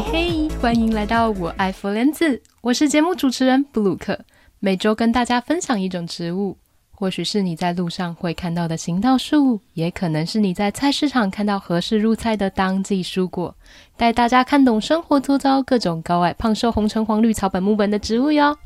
[0.00, 4.18] 嘿，欢迎来到我爱佛莲子，我是节目主持人布鲁克，
[4.60, 6.56] 每周跟大家分享一种植物，
[6.92, 13.54] 或许是你在路上会看到的行道树，也可能是你在菜市场看到合适入菜的当季蔬果，
[13.96, 18.56] 带大家看懂生活周遭各种高矮胖瘦红橙黄绿草本木本的植物哟。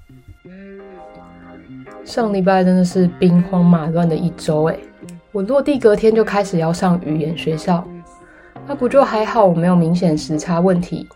[2.04, 4.80] 上礼拜真的是兵荒马乱的一周诶，
[5.32, 7.86] 我落地隔天就开始要上语言学校。
[8.66, 11.08] 那不就还好，我没有明显时差问题，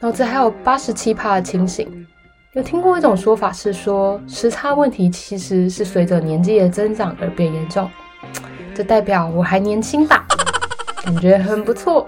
[0.00, 2.06] 脑子还有八十七趴的清醒。
[2.52, 7.90] 有听过一种说法是说，时差问题其实是随着年纪的增长而变严重，
[8.72, 10.24] 这代表我还年轻吧？
[11.04, 12.06] 感觉很不错。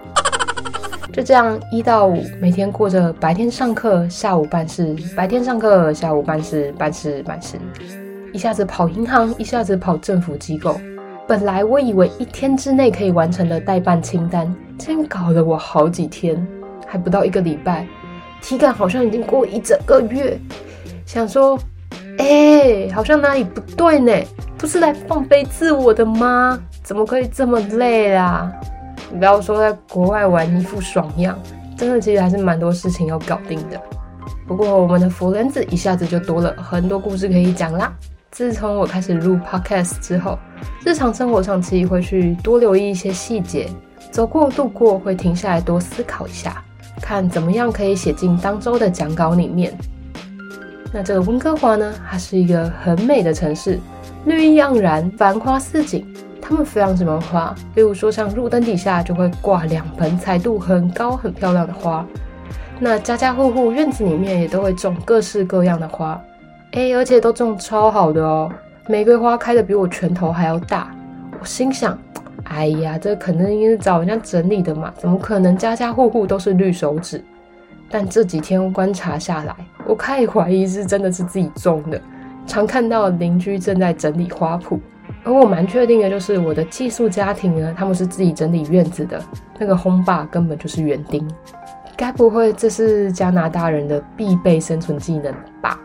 [1.13, 7.59] 就这样一到五，每天过着白天上课，下午办事；白天上课，下午办事，办事办事，
[8.33, 10.81] 一下子跑银行，一下子跑政府机构。
[11.27, 16.47] 本来我以为一天之内可以完成的代办清单，竟然搞了我好几天，
[16.91, 17.87] 还不到一个礼拜，
[18.43, 20.37] 体感好像已经过一整个月。
[21.07, 21.57] 想说，
[22.19, 24.13] 哎、好像哪里不对呢？
[24.59, 26.61] 不是来放飞自我的吗？
[26.83, 28.53] 怎么可以这么累啦？
[29.13, 31.39] 你不要说在国外玩一副爽样，
[31.77, 33.81] 真的其实还是蛮多事情要搞定的。
[34.47, 37.93] 不过我们的佛莲子一下子就多了很多故事可以讲啦。
[38.33, 40.39] 自从我开始录 podcast 之后，
[40.85, 43.69] 日常生活上其实会去多留意一些细节，
[44.11, 46.63] 走过路过会停下来多思考一下，
[47.01, 49.77] 看怎么样可以写进当周的讲稿里面。
[50.93, 53.79] 那这个温哥华呢，它是一个很美的城市，
[54.25, 56.07] 绿意盎然，繁花似锦。
[56.43, 62.05] 他们非常喜欢花，比如说像路灯底下就会挂两盆彩度很高、很漂亮的花。
[62.81, 66.21] 那家家户户院子里面也都会种各式各样的花。
[66.73, 68.51] 哎，而且都种超好的哦，
[68.89, 70.91] 玫瑰花开的比我拳头还要大。
[71.39, 71.97] 我心想，
[72.51, 77.23] 哎呀，这肯定是找人家整理的嘛，怎么可能家家户户都是绿手指？
[77.89, 79.55] 但这几天观察下来，
[79.87, 82.01] 我开始怀疑是真的是自己种的。
[82.47, 84.81] 常看到邻居正在整理花圃，
[85.23, 89.23] 而我蛮确定的就是我的寄宿家庭呢，他们是自己整理院子的。
[89.57, 91.25] 那个轰爸根本就是园丁，
[91.97, 95.33] 该不会这是加拿大人的必备生存技能
[95.63, 95.79] 吧？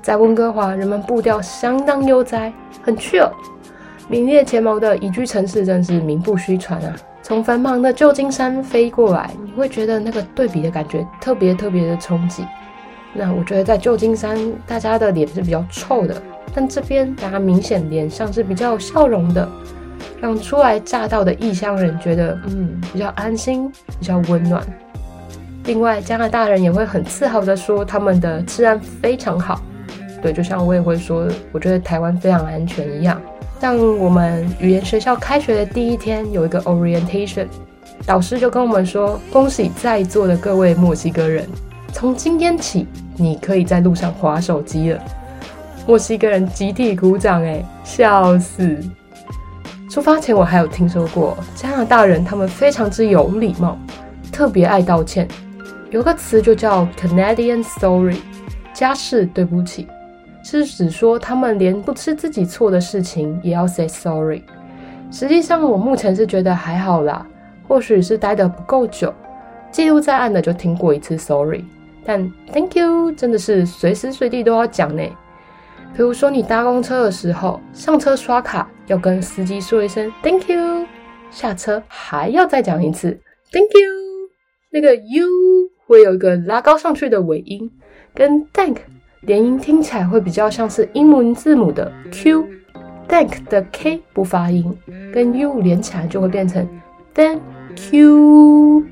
[0.00, 2.50] 在温哥华，人们步调相当悠哉，
[2.82, 3.30] 很 chill，
[4.10, 6.96] 名列前茅的宜居城市真是名不虚传啊！
[7.22, 12.44] 从繁忙的旧金山飞过来，你会觉得那个对比的感觉特别特别的冲击。
[13.14, 16.20] 那我觉得在旧金山，大家的脸是比较臭的，
[16.52, 19.48] 但这边大家明显脸上是比较有笑容的，
[20.20, 23.70] 让初来乍到的异乡人觉得嗯比较安心，
[24.00, 24.60] 比较温暖。
[25.66, 29.60] 另外，加拿大人也会很自豪地说他们的治安非常好。
[30.20, 33.20] 对，就像我也会说，我觉得台湾非常安全一样。
[33.60, 37.46] 像我们语言学校开学的第一天，有一个 orientation，
[38.06, 41.46] 导师就跟我们说：“恭喜在座的各位墨西哥人，
[41.92, 44.98] 从今天起，你可以在路上滑手机了。”
[45.86, 48.78] 墨西哥人集体鼓掌，哎，笑死！
[49.90, 53.76] 出发前我还有听说过加拿大人，他们非常之有礼貌，
[54.32, 55.28] 特别爱道歉，
[55.90, 58.16] 有个词就叫 Canadian Sorry，
[58.72, 59.86] 加式对不起。
[60.42, 64.42] 是指说他们连不吃自己错的事情也要 say sorry。
[65.10, 67.26] 实际上，我目前是觉得还好啦，
[67.66, 69.12] 或许是待得不够久，
[69.70, 71.64] 记录在案的就听过一次 sorry，
[72.04, 75.02] 但 thank you 真的是随时随地都要讲呢。
[75.92, 80.86] 比如说你搭公车的时候，上车刷卡要跟司机说一声 thank you，
[81.30, 83.10] 下车还要再讲一次
[83.50, 84.30] thank you。
[84.70, 85.26] 那个 you
[85.86, 87.68] 会有一个拉高上去的尾音，
[88.14, 88.76] 跟 thank。
[89.22, 94.74] 连音听起来会比较像是英文字母的 Q，Thank 的 K 不发音，
[95.12, 96.66] 跟 U 连起来就会变成
[97.12, 97.42] Thank
[97.92, 98.82] you。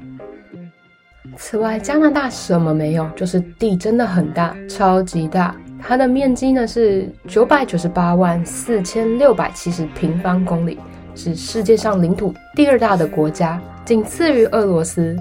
[1.38, 5.56] 此外，加拿大什么没有，就是地真的很大，超级大。
[5.80, 10.78] 它的面积呢是九百九十八万四千六百七十平方公里，
[11.14, 15.16] 是世界上领土第二大的国家，仅次于俄罗斯。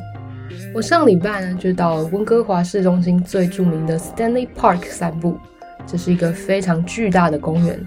[0.73, 5.37] 我上礼拜呢，就到温哥华市中心最著名的 Stanley Park 散步。
[5.85, 7.79] 这是一个非常巨大的公园，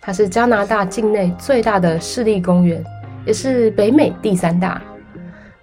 [0.00, 2.84] 它是加拿大境内最大的市立公园，
[3.24, 4.82] 也是北美第三大。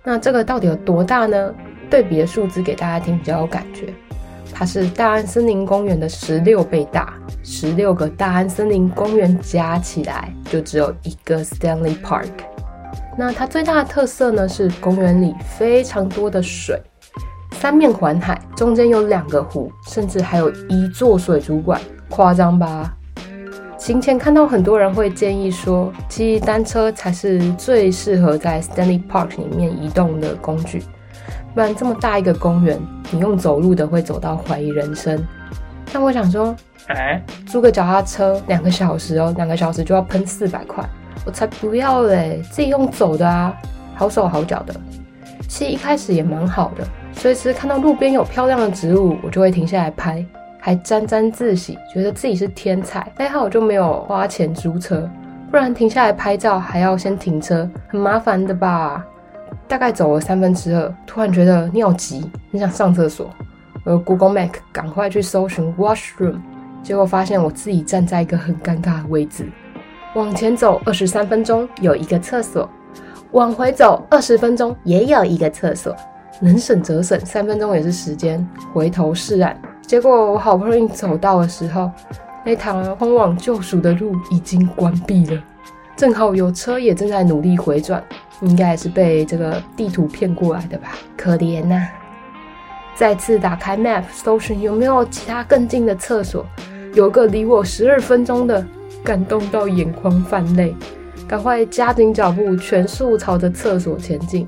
[0.03, 1.53] 那这个到底有多大呢？
[1.89, 3.93] 对比的数字给大家听比较有感觉。
[4.53, 7.13] 它是大安森林公园的十六倍大，
[7.43, 12.29] 十六个大安森林公园加起来就只有一个 Stanley Park。
[13.15, 16.81] 那它最大的特色呢，是公园里非常多的水，
[17.51, 21.79] 三面环海，中间有两个湖，甚至还有一座水族馆，
[22.09, 22.91] 夸张吧？
[23.77, 30.81] 行前看到很多人会建议说，骑单车才是最适合在 Stanley Park 里面移动的工具。
[31.53, 32.79] 不然这么大一个公园，
[33.11, 35.23] 你用走路的会走到怀疑人生。
[35.91, 36.55] 但我想说，
[36.87, 40.83] 哎，租个脚踏车两个小时哦，两个小时就要喷四百块，
[41.25, 42.41] 我才不要嘞！
[42.51, 43.55] 自己用走的啊，
[43.95, 44.73] 好手好脚的。
[45.47, 46.83] 其实一开始也蛮好的，
[47.13, 50.25] 随时看到路边有漂亮的植物，我就会停下来拍，
[50.59, 53.05] 还沾沾自喜，觉得自己是天才。
[53.15, 55.09] 还好我就没有花钱租车，
[55.51, 59.05] 不然停下来拍照还要先停车，很麻烦的吧？
[59.67, 63.29] 大概走了三分之二，突然觉得尿急，很想上厕所。
[63.85, 66.37] 我 Google Map 赶快去搜寻 washroom，
[66.81, 69.47] 结果发现我自己站在一个很尴尬的位置。
[70.15, 72.69] 往前走二十三分钟有一个厕所，
[73.31, 75.95] 往回走二十分钟也有一个厕所，
[76.39, 78.47] 能省则省，三分钟也是时间。
[78.71, 81.89] 回头是岸，结果我好不容易走到的时候，
[82.45, 85.41] 那条通往救赎的路已经关闭了，
[85.95, 88.03] 正好有车也正在努力回转。
[88.41, 91.87] 应该也是被这个地图骗过来的吧，可怜呐、
[92.93, 96.45] 再次打开 Map 搜寻有没有其他更近的厕所，
[96.93, 98.65] 有个离我十二分钟的，
[99.03, 100.73] 感动到眼眶泛泪，
[101.27, 104.47] 赶快加紧脚步，全速朝着厕所前进。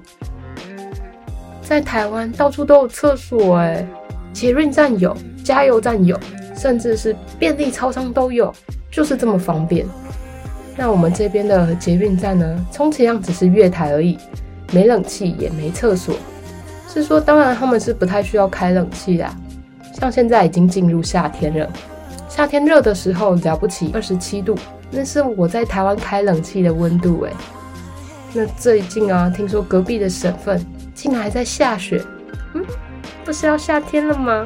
[1.62, 3.86] 在台湾到处都有厕所哎，
[4.32, 6.20] 捷运站有，加油站有，
[6.56, 8.54] 甚至是便利超商都有，
[8.92, 9.86] 就是这么方便。
[10.78, 14.18] 那我们这边的捷运站呢，充其量只是月台而已，
[14.72, 16.16] 没冷气也没厕所。
[16.88, 19.36] 是说，当然他们是不太需要开冷气啦。
[19.94, 21.70] 像现在已经进入夏天了，
[22.36, 24.58] 夏天热的时候了不起二十七度，
[24.92, 27.32] 那是我在台湾开冷气的温度诶。
[28.34, 30.62] 那最近啊，听说隔壁的省份
[30.94, 32.04] 竟然还在下雪，
[32.54, 32.62] 嗯，
[33.24, 34.46] 不是要夏天了吗？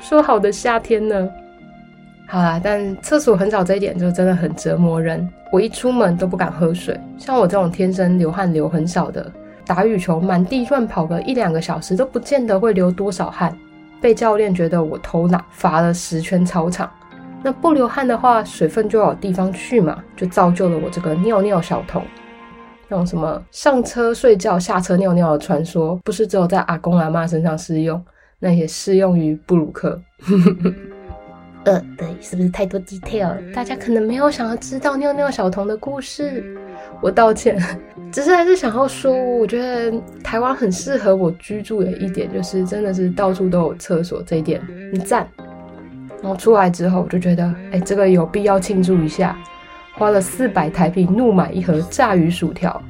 [0.00, 1.28] 说好的夏天呢？
[2.26, 5.28] 好啦，但厕所很少这一点就真的很折磨人。
[5.52, 9.30] 我一出门都不敢喝水，像我这种天生流汗流很少的，
[9.66, 13.54] 打羽球满地乱跑个一两个小时都不见得会流多少汗。
[14.00, 16.90] 被教练觉得我偷懒，罚了十圈操场。
[17.46, 22.02] 那不流汗的话，水分就有地方去嘛，就造就了我这个尿尿小童。
[22.88, 28.04] 那种什么上车睡觉、下车尿尿的传说，不是只有在阿公阿妈身上适用，
[28.40, 30.02] 那也适用于布鲁克。
[31.66, 33.36] 呃，对，是不是太多 detail？
[33.54, 36.42] 大家可能没有想要知道尿尿小童的故事，
[37.00, 37.56] 我道歉。
[38.10, 44.60] 只是还是想要说，我觉得台湾很适合我居住的一点，就是真的是到处都有厕所，这一点
[44.92, 45.28] 很赞。
[46.22, 49.36] 然后出来之后，我就觉得，哎，这个有必要庆祝一下，
[49.94, 52.80] 花了四百台币怒买一盒炸鱼薯条。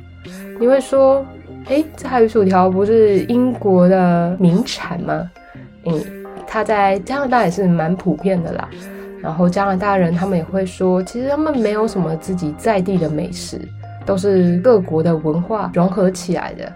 [0.59, 1.25] 你会说，
[1.69, 5.31] 哎，炸鱼薯条不是英国的名产吗？
[5.85, 6.01] 嗯。
[6.49, 8.69] 它在加拿大也是蛮普遍的啦，
[9.21, 13.61] 然后加拿大人他们也会说，其实他们没有什么自己在地的美食，
[14.07, 16.73] 都是各国的文化融合起来的。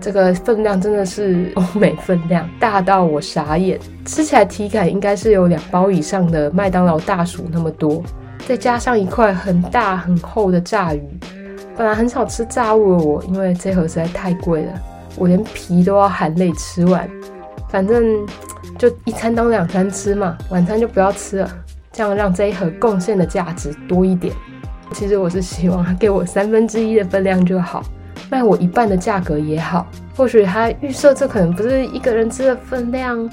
[0.00, 8.02] 这个分量真的是 欧美分量，大到我傻眼，吃起来体感应该是有两包以上的麦当劳大薯那么多，
[8.46, 11.02] 再加上一块很大很厚的炸鱼。
[11.76, 14.72] 本来很少吃炸物的我，因为这盒实在太贵了，
[15.16, 17.08] 我连皮都要含泪吃完，
[17.68, 18.26] 反正。
[18.78, 21.50] 就一餐当两餐吃嘛，晚餐就不要吃了，
[21.92, 24.34] 这样让这一盒贡献的价值多一点。
[24.92, 27.82] 其实我是希望他给我三分之一的分量就好，
[28.30, 29.86] 卖我一半的价格也好。
[30.16, 33.28] 或许他预设这可能不是一个人吃的分量。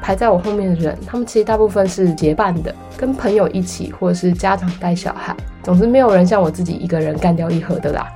[0.00, 5.32] 排在我后面的人，他们其实大部分是结伴的，跟朋友一起，或者是家长带小孩。
[5.62, 8.08] 总之，没有人像我自己一个人干掉一盒的啦。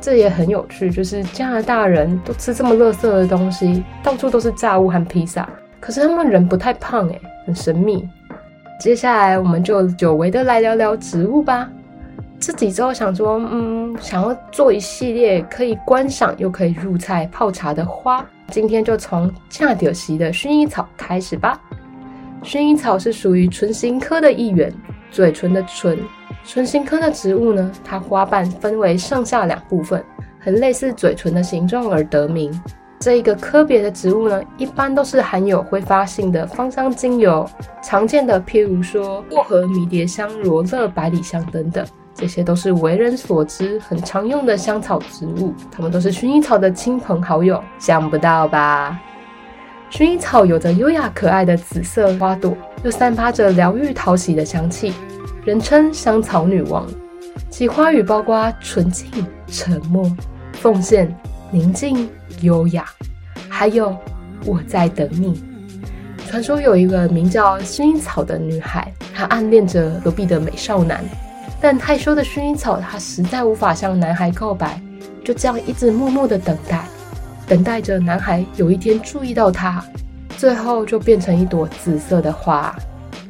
[0.00, 5.48] 这也很有趣，就是加拿大人都吃这么垃圾的东西，到处都是炸物和披萨，
[5.80, 8.08] 可是他们人不太胖诶，很神秘。
[8.78, 11.68] 接下来我们就久违的来聊聊植物吧。
[12.44, 21.58] 自己之后想说，嗯，想要做一系列可以观赏又可以入菜泡茶的花，今天就从正着时的薰衣草开始吧。
[22.42, 24.70] 薰衣草是属于唇形科的一员，
[25.10, 25.98] 嘴唇的唇。
[26.44, 30.04] 唇形科的植物呢，它花瓣分为上下两部分，
[30.38, 32.52] 很类似嘴唇的形状而得名。
[33.00, 37.48] 这一个科别的植物呢，一般都是含有挥发性的芳香精油，
[37.82, 48.98] 常见的譬如说薄荷、迷迭香、罗勒、百里香等等，这些都是为人所知很常用的香草植物，它们都是薰衣草的亲朋好友，想不到吧？
[49.90, 54.92] 薰衣草有着优雅可爱的紫色花朵，又散发着疗愈讨喜的香气。
[55.44, 56.86] 人称香草女王，
[57.50, 59.06] 其花语包括纯净、
[59.46, 60.10] 沉默、
[60.52, 61.14] 奉献、
[61.50, 62.08] 宁静、
[62.40, 62.86] 优雅，
[63.48, 63.94] 还有
[64.46, 65.44] 我在等你。
[66.26, 71.04] 传说有一个名叫薰衣草的女孩，她暗恋着隔壁的美少男，
[71.64, 74.78] 但害羞的薰衣草她实在无法向男孩告白，
[75.24, 76.84] 就这样一直默默的等待。
[77.46, 79.82] 等待着男孩有一天注意到它，
[80.36, 82.76] 最后就变成一朵紫色的花。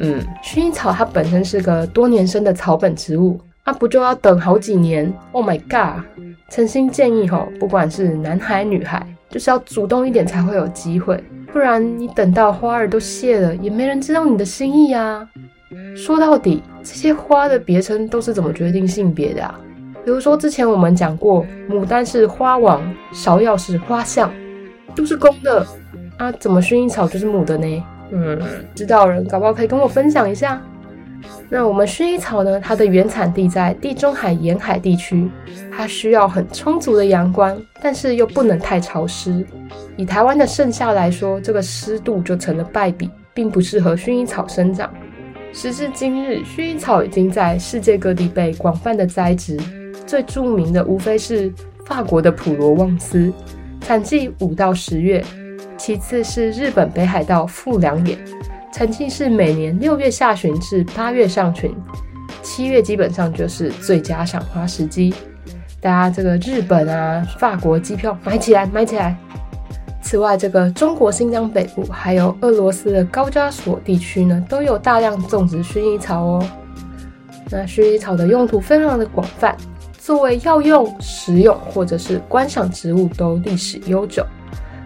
[0.00, 6.02] 嗯，薰衣草它本身是个多年生的草本植物，那、啊、不就要等好几年？Oh my god！
[6.50, 11.22] 诚心建议吼，不管是男孩女孩，就是要主动一点才会有机会，
[11.52, 15.24] 不然你等到花儿都谢了，也没人知道你的心意啊。
[15.96, 19.58] 说到底，这些花的别称都是怎么决定性别的啊？
[20.04, 24.30] 比如说之前我们讲过，牡丹是花王，芍药是花相，
[24.94, 25.66] 都是公的
[26.18, 27.84] 啊，怎么薰衣草就是母的呢？
[28.10, 28.38] 嗯，
[28.74, 30.62] 知道人搞不好可以跟我分享一下。
[31.48, 32.60] 那我们薰衣草呢？
[32.60, 35.30] 它的原产地在地中海沿海地区，
[35.74, 39.44] 它需要很充足的阳光，但是又不能太潮湿。
[39.96, 44.92] 以台湾的盛夏来说，这个湿度就成了败笔，并不适合薰衣草生长。
[45.54, 49.56] 时至今日，薰衣草已经在世界各地被广泛的栽植，
[50.04, 51.50] 最著名的无非是
[51.86, 53.32] 法国的普罗旺斯，
[53.80, 55.24] 产季五到十月。
[55.78, 58.18] 其次是日本北海道富良野，
[58.72, 61.72] 产季是每年六月下旬至八月上旬，
[62.42, 65.14] 七月基本上就是最佳赏花时机。
[65.80, 69.16] 大家这个日本啊、法国机票买起来，买起来。
[70.04, 76.48] 此外，这个中国新疆北部还有俄罗斯的高加索地区呢，都有大量种植薰衣草哦。
[77.50, 79.56] 那薰衣草的用途非常的广泛，
[79.96, 84.24] 作为药用、食用或者是观赏植物都历史悠久。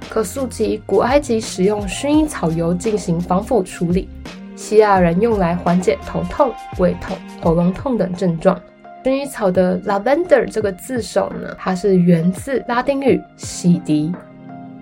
[0.08, 4.08] 可溯及古埃及使用薰衣草油进行防腐处理，
[4.54, 8.58] 希腊人用来缓解头痛、胃痛、喉咙痛等症状。
[9.04, 14.14] 薰衣草的 lavender 这个字首呢，它是源自拉丁语洗涤，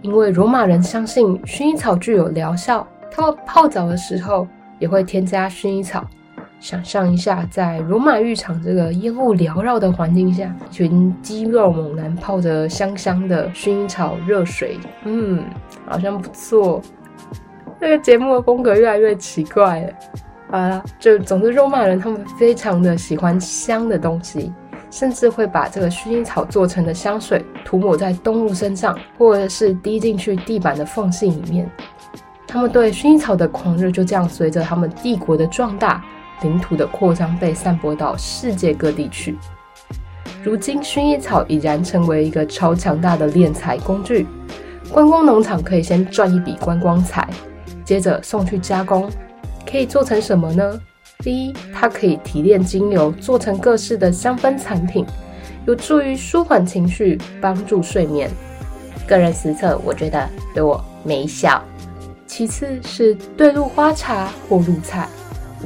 [0.02, 4.46] 因为罗马人相信薰衣草具有疗效，他们泡澡的时候
[4.78, 6.04] 也会添加薰衣草。
[6.58, 15.44] 想象一下，在罗马浴场这个烟雾缭绕的环境下，一群肌肉猛男泡着香香的薰衣草热水，嗯，
[15.86, 16.80] 好像不错。
[17.78, 19.92] 这个节目的风格越来越奇怪了。
[20.50, 24.50] 好了，就总之，罗马人他们非常的喜欢香的东西，
[24.90, 31.70] 甚至会把这个薰衣草做成的香水涂抹在动物身上，或者是滴进去地板的缝隙里面。
[32.46, 36.04] 他们对薰衣草的狂热就这样随着他们帝国的壮大。
[36.42, 39.38] 领土的扩张被散播到世界各地去。
[40.44, 44.26] 如今，薰衣草已然成为一个超强大的敛财工具。
[44.92, 47.26] 观光农场可以先赚一笔观光财，
[47.86, 49.10] 接着送去加工，
[49.64, 50.78] 可以做成什么呢？
[51.26, 55.04] 第一，它可以提炼精油，做成各式的香氛产品，
[55.66, 58.30] 有助于舒缓情绪，帮助睡眠。
[59.08, 61.60] 个人实测，我觉得对我没效。
[62.28, 65.08] 其次是对露花茶或露菜。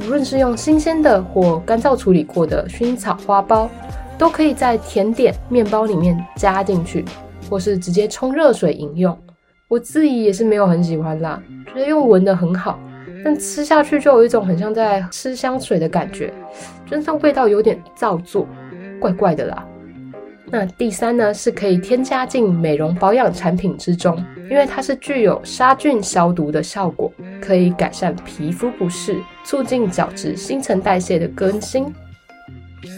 [0.01, 3.69] 无论是用新鲜的或干燥处理过的薰衣草花苞，
[4.17, 7.05] 都可以在甜点、面包里面加进去，
[7.51, 9.15] 或是直接冲热水饮用。
[9.69, 12.81] 我自己也是没有很喜欢啦，觉得用闻的很好，
[13.25, 16.33] 但吃下去就有一种很像在吃香水的感觉，
[16.89, 18.47] 真的味道有点造作，
[18.99, 19.67] 怪怪的啦。
[20.53, 24.17] 那第三呢，是可以添加进美容保养产品之中，
[24.51, 31.95] 因为它是具有杀菌消毒的效果，可以改善皮肤不适，促进角质新陈代谢的更新。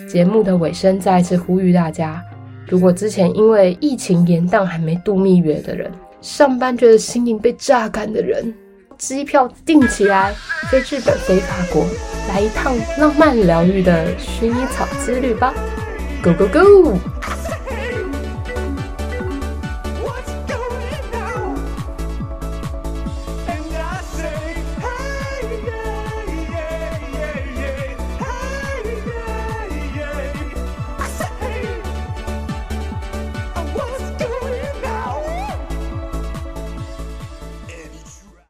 [0.09, 2.23] 节目的尾声，再一次呼吁大家：
[2.67, 5.91] 如果之前因为疫情延宕还没度蜜月的人，
[6.23, 8.55] 上班觉得心灵被榨干的人，
[9.03, 10.33] 机票订起来，
[10.71, 11.85] 飞日本、飞法国，
[12.29, 15.53] 来一趟浪漫疗愈的薰衣草之旅吧
[16.23, 16.99] ！Go go go！